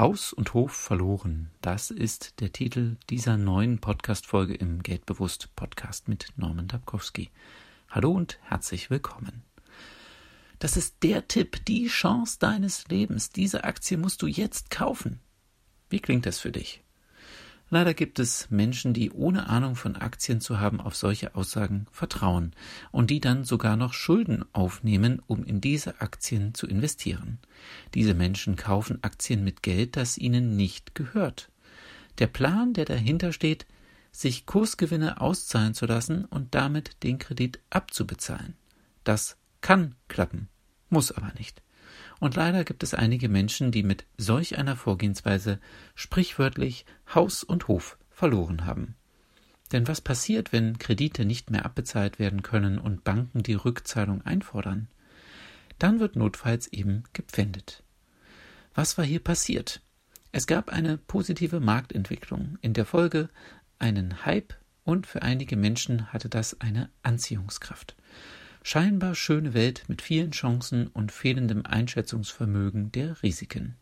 [0.00, 1.50] Haus und Hof verloren.
[1.60, 7.28] Das ist der Titel dieser neuen Podcast-Folge im Geldbewusst Podcast mit Norman Dabkowski.
[7.90, 9.42] Hallo und herzlich willkommen.
[10.58, 13.28] Das ist der Tipp, die Chance deines Lebens.
[13.28, 15.20] Diese Aktie musst du jetzt kaufen.
[15.90, 16.82] Wie klingt das für dich?
[17.72, 22.52] Leider gibt es Menschen, die ohne Ahnung von Aktien zu haben auf solche Aussagen vertrauen
[22.90, 27.38] und die dann sogar noch Schulden aufnehmen, um in diese Aktien zu investieren.
[27.94, 31.48] Diese Menschen kaufen Aktien mit Geld, das ihnen nicht gehört.
[32.18, 33.66] Der Plan, der dahinter steht,
[34.10, 38.54] sich Kursgewinne auszahlen zu lassen und damit den Kredit abzubezahlen.
[39.04, 40.48] Das kann klappen,
[40.88, 41.62] muss aber nicht.
[42.20, 45.58] Und leider gibt es einige Menschen, die mit solch einer Vorgehensweise
[45.94, 46.84] sprichwörtlich
[47.14, 48.94] Haus und Hof verloren haben.
[49.72, 54.88] Denn was passiert, wenn Kredite nicht mehr abbezahlt werden können und Banken die Rückzahlung einfordern?
[55.78, 57.82] Dann wird notfalls eben gepfändet.
[58.74, 59.80] Was war hier passiert?
[60.32, 63.30] Es gab eine positive Marktentwicklung, in der Folge
[63.78, 67.96] einen Hype und für einige Menschen hatte das eine Anziehungskraft.
[68.62, 73.76] Scheinbar schöne Welt mit vielen Chancen und fehlendem Einschätzungsvermögen der Risiken.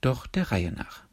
[0.00, 1.04] Doch der Reihe nach.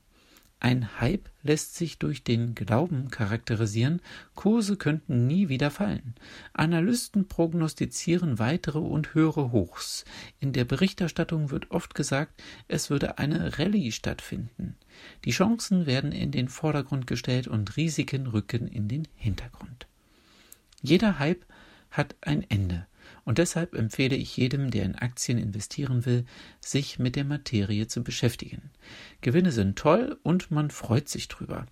[0.61, 4.01] Ein Hype lässt sich durch den Glauben charakterisieren,
[4.35, 6.15] Kurse könnten nie wieder fallen.
[6.51, 10.03] Analysten prognostizieren weitere und höhere Hochs.
[10.41, 14.75] In der Berichterstattung wird oft gesagt, es würde eine Rallye stattfinden.
[15.23, 19.87] Die Chancen werden in den Vordergrund gestellt und Risiken rücken in den Hintergrund.
[20.81, 21.45] Jeder Hype
[21.91, 22.87] hat ein Ende.
[23.25, 26.25] Und deshalb empfehle ich jedem, der in Aktien investieren will,
[26.61, 28.71] sich mit der Materie zu beschäftigen.
[29.21, 31.65] Gewinne sind toll und man freut sich drüber.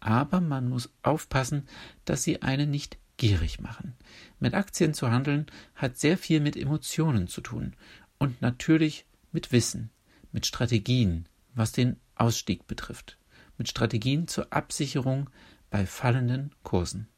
[0.00, 1.68] Aber man muss aufpassen,
[2.04, 3.94] dass sie einen nicht gierig machen.
[4.40, 7.74] Mit Aktien zu handeln hat sehr viel mit Emotionen zu tun
[8.18, 9.90] und natürlich mit Wissen,
[10.32, 13.18] mit Strategien, was den Ausstieg betrifft,
[13.58, 15.30] mit Strategien zur Absicherung
[15.70, 17.08] bei fallenden Kursen.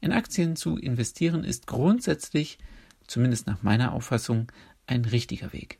[0.00, 2.58] In Aktien zu investieren ist grundsätzlich,
[3.06, 4.50] zumindest nach meiner Auffassung,
[4.86, 5.78] ein richtiger Weg.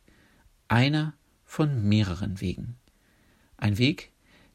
[0.69, 1.15] Einer
[1.45, 2.77] von mehreren Wegen.
[3.57, 4.13] Ein Weg,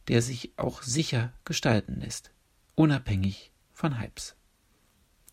[0.08, 2.32] der sich auch sicher gestalten lässt,
[2.76, 4.36] unabhängig von Hypes.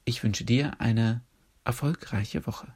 [0.04, 1.22] Ich wünsche dir eine
[1.64, 2.74] erfolgreiche Woche.